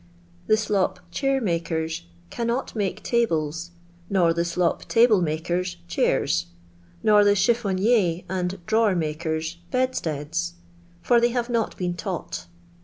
The 0.47 0.57
slop 0.57 0.99
chair 1.11 1.39
makers 1.39 2.07
cannot 2.31 2.75
make 2.75 3.03
tables, 3.03 3.69
nor 4.09 4.33
the 4.33 4.43
slop 4.43 4.85
table 4.85 5.21
makers, 5.21 5.77
chairs; 5.87 6.47
nor 7.03 7.23
the 7.23 7.35
cheffonier 7.35 8.23
and 8.27 8.65
drawer 8.65 8.95
makers, 8.95 9.57
bedsteads; 9.69 10.55
for 11.03 11.21
they 11.21 11.29
have 11.29 11.51
not 11.51 11.77
been 11.77 11.93
taught. 11.93 12.47